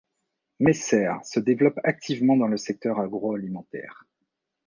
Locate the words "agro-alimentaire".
2.99-4.05